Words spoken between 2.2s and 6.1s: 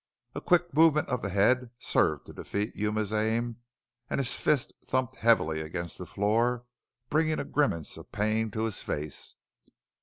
to defeat Yuma's aim and his fist thumped heavily against the